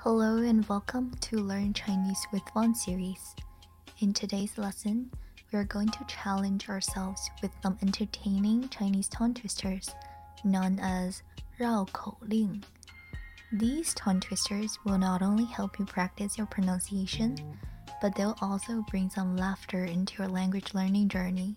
[0.00, 3.34] Hello and welcome to Learn Chinese with One series.
[4.00, 5.10] In today's lesson,
[5.52, 9.90] we are going to challenge ourselves with some entertaining Chinese tongue twisters
[10.44, 11.22] known as
[11.58, 12.62] 绕口令.
[13.52, 17.36] These tongue twisters will not only help you practice your pronunciation,
[18.00, 21.56] but they'll also bring some laughter into your language learning journey.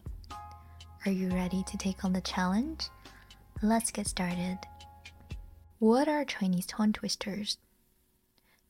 [1.06, 2.90] Are you ready to take on the challenge?
[3.62, 4.60] Let's get started.
[5.80, 7.58] What are Chinese tongue twisters?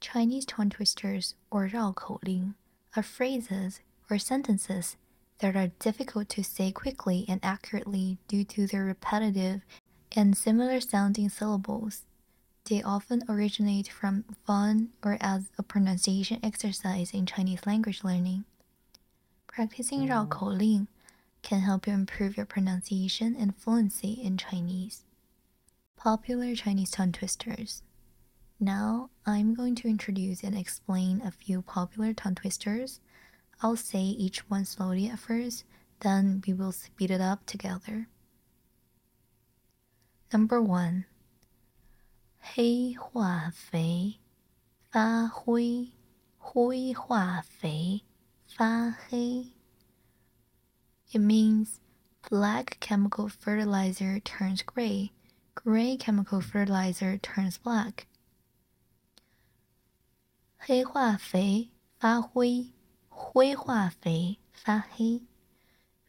[0.04, 2.54] Chinese tongue twisters or 绕口令
[2.96, 3.80] are phrases
[4.10, 4.96] or sentences
[5.40, 9.62] that are difficult to say quickly and accurately due to their repetitive
[10.16, 12.04] and similar sounding syllables.
[12.66, 18.46] They often originate from fun or as a pronunciation exercise in Chinese language learning.
[19.48, 20.88] Practicing 绕口令
[21.42, 25.04] can help you improve your pronunciation and fluency in Chinese.
[25.96, 27.82] Popular Chinese tongue twisters.
[28.60, 33.00] Now, I'm going to introduce and explain a few popular tongue twisters.
[33.62, 35.64] I'll say each one slowly at first,
[36.02, 38.08] then we will speed it up together.
[40.34, 41.06] Number one.
[42.42, 44.20] 黑化肥，
[44.92, 45.92] 发灰，
[46.38, 48.04] 灰化肥，
[48.46, 49.54] 发黑。
[51.12, 51.80] It means
[52.30, 55.12] black chemical fertilizer turns gray,
[55.56, 58.08] gray chemical fertilizer turns black.
[60.64, 62.72] 黑化肥发灰，
[63.08, 65.22] 灰化肥发黑。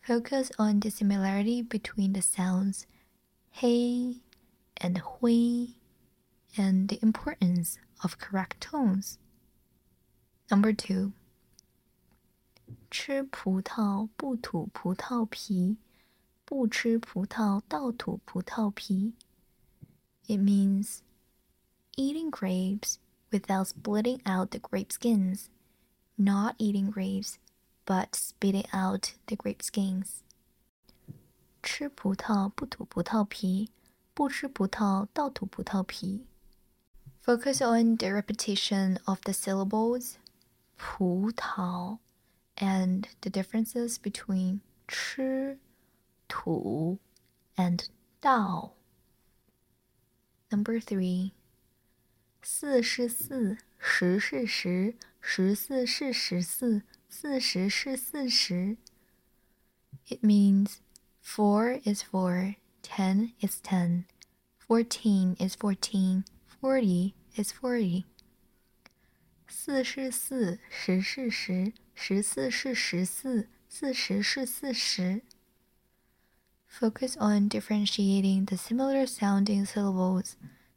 [0.02, 2.84] Focus on the similarity between the sounds
[3.52, 4.20] 黑
[4.76, 5.74] and 灰
[6.56, 9.18] and the importance of correct tones.
[10.48, 11.12] Number two.
[12.90, 15.76] 吃葡萄不吐葡萄皮，
[16.44, 19.14] 不吃葡萄倒吐葡萄皮。
[20.26, 20.98] It means
[21.96, 22.96] eating grapes
[23.34, 25.48] without splitting out the grape skins,
[26.18, 27.38] not eating grapes,
[27.86, 30.22] but spitting out the grape skins.
[31.62, 33.70] 吃葡萄不吐葡萄皮，
[34.14, 36.24] 不吃葡萄倒吐葡萄皮。
[37.22, 40.14] Focus on the repetition of the syllables
[40.76, 41.98] 葡萄
[42.56, 45.58] and the differences between 吃、
[46.28, 46.98] 吐
[47.56, 47.86] and
[48.20, 48.72] 倒。
[50.50, 51.32] Number three.
[52.44, 58.76] 四是四，十是十，十四是十四，四十是四十。
[60.08, 60.76] It means
[61.22, 64.04] four is four, ten is ten,
[64.66, 66.24] fourteen is fourteen,
[66.60, 68.04] forty is forty.
[69.46, 75.22] 四是四，十是十，十四是十四，四十是四十。
[76.68, 80.34] Focus on differentiating the similar sounding syllables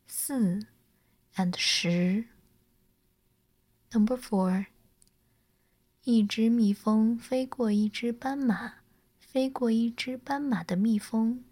[0.08, 0.66] 四
[1.38, 2.26] and 十。
[3.92, 4.66] Number four，
[6.04, 8.76] 一只蜜蜂飞过一只斑马，
[9.20, 11.44] 飞过一只斑马的蜜蜂。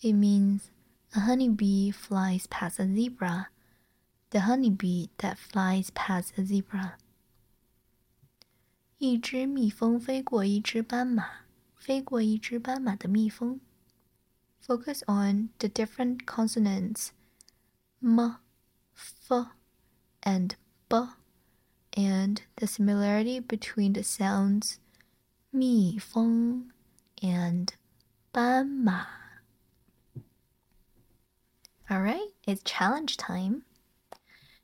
[0.00, 0.64] It means
[1.10, 3.46] a honeybee flies past a zebra.
[4.30, 6.94] The honeybee that flies past a zebra.
[8.98, 11.46] 一只蜜蜂飞过一只斑马，
[11.76, 13.60] 飞过一只斑马的蜜蜂。
[14.64, 17.08] Focus on the different consonants
[18.02, 18.36] m,
[18.96, 19.46] f,
[20.22, 20.56] and
[20.88, 21.00] b,
[21.96, 24.78] and the similarity between the sounds
[25.52, 26.72] 蜜蜂
[27.22, 27.74] and
[28.32, 29.06] 斑马.
[31.90, 33.64] Alright, it's challenge time.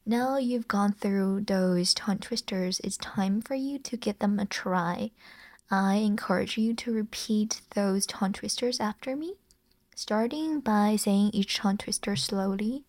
[0.05, 4.47] Now you've gone through those tongue twisters, it's time for you to give them a
[4.47, 5.13] try.
[5.71, 9.35] I encourage you to repeat those tongue twisters after me,
[9.95, 12.85] starting by saying each tongue twister slowly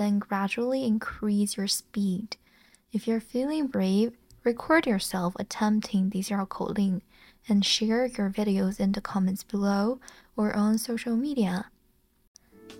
[0.00, 2.38] then gradually increase your speed.
[2.90, 7.02] If you're feeling brave, record yourself attempting these yao ling
[7.46, 10.00] and share your videos in the comments below
[10.38, 11.66] or on social media.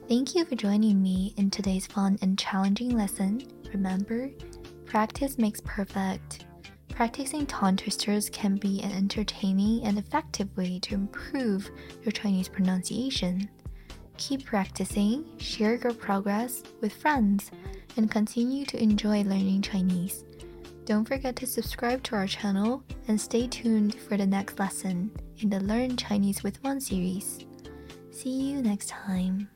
[0.09, 3.43] Thank you for joining me in today's fun and challenging lesson.
[3.71, 4.31] Remember,
[4.87, 6.47] practice makes perfect.
[6.89, 11.71] Practicing tongue twisters can be an entertaining and effective way to improve
[12.03, 13.51] your Chinese pronunciation.
[14.21, 17.51] Keep practicing, share your progress with friends,
[17.97, 20.25] and continue to enjoy learning Chinese.
[20.85, 25.49] Don't forget to subscribe to our channel and stay tuned for the next lesson in
[25.49, 27.47] the Learn Chinese with One series.
[28.11, 29.49] See you next time.